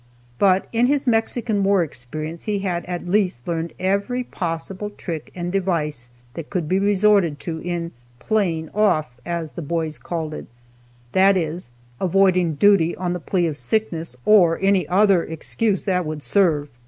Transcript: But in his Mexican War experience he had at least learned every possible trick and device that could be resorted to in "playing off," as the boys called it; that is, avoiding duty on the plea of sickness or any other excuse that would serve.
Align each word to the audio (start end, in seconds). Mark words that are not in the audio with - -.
But 0.39 0.67
in 0.73 0.87
his 0.87 1.05
Mexican 1.05 1.63
War 1.63 1.83
experience 1.83 2.45
he 2.45 2.57
had 2.57 2.85
at 2.85 3.07
least 3.07 3.47
learned 3.47 3.71
every 3.79 4.23
possible 4.23 4.89
trick 4.89 5.31
and 5.35 5.51
device 5.51 6.09
that 6.33 6.49
could 6.49 6.67
be 6.67 6.79
resorted 6.79 7.39
to 7.41 7.59
in 7.61 7.91
"playing 8.17 8.69
off," 8.71 9.13
as 9.27 9.51
the 9.51 9.61
boys 9.61 9.99
called 9.99 10.33
it; 10.33 10.47
that 11.11 11.37
is, 11.37 11.69
avoiding 11.99 12.55
duty 12.55 12.95
on 12.95 13.13
the 13.13 13.19
plea 13.19 13.45
of 13.45 13.57
sickness 13.57 14.17
or 14.25 14.57
any 14.59 14.87
other 14.87 15.23
excuse 15.23 15.83
that 15.83 16.03
would 16.03 16.23
serve. 16.23 16.67